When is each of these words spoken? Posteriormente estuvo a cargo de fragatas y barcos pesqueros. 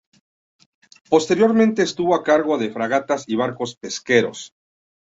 Posteriormente 1.11 1.83
estuvo 1.83 2.15
a 2.15 2.23
cargo 2.23 2.57
de 2.57 2.71
fragatas 2.71 3.25
y 3.29 3.35
barcos 3.35 3.75
pesqueros. 3.75 4.55